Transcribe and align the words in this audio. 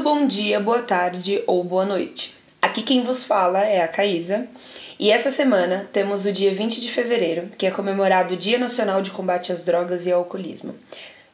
bom 0.00 0.26
dia, 0.26 0.58
boa 0.58 0.82
tarde 0.82 1.42
ou 1.46 1.62
boa 1.62 1.84
noite. 1.84 2.34
Aqui 2.60 2.82
quem 2.82 3.04
vos 3.04 3.24
fala 3.24 3.64
é 3.64 3.82
a 3.82 3.88
Caísa. 3.88 4.48
E 4.98 5.10
essa 5.10 5.30
semana 5.30 5.88
temos 5.92 6.24
o 6.24 6.32
dia 6.32 6.54
20 6.54 6.80
de 6.80 6.90
fevereiro, 6.90 7.50
que 7.56 7.66
é 7.66 7.70
comemorado 7.70 8.34
o 8.34 8.36
Dia 8.36 8.58
Nacional 8.58 9.02
de 9.02 9.10
Combate 9.10 9.52
às 9.52 9.64
Drogas 9.64 10.06
e 10.06 10.12
ao 10.12 10.20
Alcoolismo. 10.20 10.74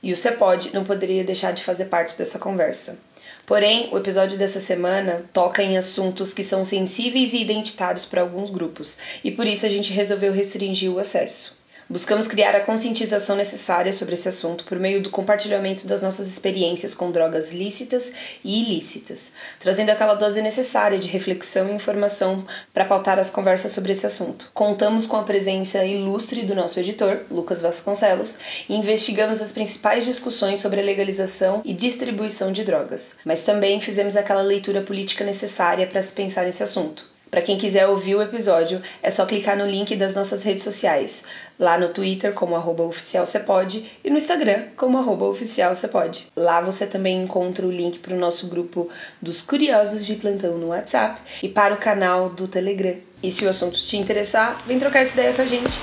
E 0.02 0.12
o 0.12 0.16
CEPOD 0.16 0.70
não 0.74 0.84
poderia 0.84 1.24
deixar 1.24 1.52
de 1.52 1.64
fazer 1.64 1.86
parte 1.86 2.18
dessa 2.18 2.38
conversa. 2.38 2.98
Porém, 3.46 3.88
o 3.92 3.98
episódio 3.98 4.36
dessa 4.36 4.60
semana 4.60 5.24
toca 5.32 5.62
em 5.62 5.78
assuntos 5.78 6.34
que 6.34 6.42
são 6.42 6.64
sensíveis 6.64 7.32
e 7.32 7.42
identitários 7.42 8.04
para 8.04 8.22
alguns 8.22 8.50
grupos, 8.50 8.98
e 9.22 9.30
por 9.30 9.46
isso 9.46 9.64
a 9.64 9.68
gente 9.68 9.92
resolveu 9.92 10.32
restringir 10.32 10.90
o 10.90 10.98
acesso. 10.98 11.63
Buscamos 11.88 12.26
criar 12.26 12.56
a 12.56 12.60
conscientização 12.60 13.36
necessária 13.36 13.92
sobre 13.92 14.14
esse 14.14 14.26
assunto 14.26 14.64
por 14.64 14.78
meio 14.78 15.02
do 15.02 15.10
compartilhamento 15.10 15.86
das 15.86 16.02
nossas 16.02 16.26
experiências 16.26 16.94
com 16.94 17.10
drogas 17.10 17.52
lícitas 17.52 18.10
e 18.42 18.62
ilícitas, 18.62 19.32
trazendo 19.60 19.90
aquela 19.90 20.14
dose 20.14 20.40
necessária 20.40 20.98
de 20.98 21.08
reflexão 21.08 21.68
e 21.68 21.74
informação 21.74 22.46
para 22.72 22.86
pautar 22.86 23.18
as 23.18 23.30
conversas 23.30 23.72
sobre 23.72 23.92
esse 23.92 24.06
assunto. 24.06 24.50
Contamos 24.54 25.06
com 25.06 25.18
a 25.18 25.24
presença 25.24 25.84
ilustre 25.84 26.42
do 26.42 26.54
nosso 26.54 26.80
editor, 26.80 27.20
Lucas 27.30 27.60
Vasconcelos, 27.60 28.38
e 28.66 28.74
investigamos 28.74 29.42
as 29.42 29.52
principais 29.52 30.06
discussões 30.06 30.60
sobre 30.60 30.80
a 30.80 30.84
legalização 30.84 31.60
e 31.66 31.74
distribuição 31.74 32.50
de 32.50 32.64
drogas, 32.64 33.16
mas 33.26 33.42
também 33.42 33.78
fizemos 33.78 34.16
aquela 34.16 34.42
leitura 34.42 34.80
política 34.80 35.22
necessária 35.22 35.86
para 35.86 36.00
se 36.00 36.14
pensar 36.14 36.46
nesse 36.46 36.62
assunto. 36.62 37.13
Para 37.34 37.42
quem 37.42 37.58
quiser 37.58 37.88
ouvir 37.88 38.14
o 38.14 38.22
episódio, 38.22 38.80
é 39.02 39.10
só 39.10 39.26
clicar 39.26 39.58
no 39.58 39.66
link 39.66 39.96
das 39.96 40.14
nossas 40.14 40.44
redes 40.44 40.62
sociais, 40.62 41.24
lá 41.58 41.76
no 41.76 41.88
Twitter 41.88 42.32
como 42.32 42.56
oficialcepode 42.56 43.84
e 44.04 44.08
no 44.08 44.16
Instagram 44.16 44.66
como 44.76 45.00
oficialcepode. 45.28 46.28
Lá 46.36 46.60
você 46.60 46.86
também 46.86 47.24
encontra 47.24 47.66
o 47.66 47.72
link 47.72 47.98
para 47.98 48.14
o 48.14 48.18
nosso 48.20 48.46
grupo 48.46 48.88
dos 49.20 49.42
curiosos 49.42 50.06
de 50.06 50.14
plantão 50.14 50.58
no 50.58 50.68
WhatsApp 50.68 51.20
e 51.42 51.48
para 51.48 51.74
o 51.74 51.78
canal 51.78 52.30
do 52.30 52.46
Telegram. 52.46 52.94
E 53.20 53.32
se 53.32 53.44
o 53.44 53.48
assunto 53.48 53.80
te 53.80 53.96
interessar, 53.96 54.62
vem 54.64 54.78
trocar 54.78 55.00
essa 55.00 55.14
ideia 55.14 55.32
com 55.32 55.42
a 55.42 55.46
gente. 55.46 55.82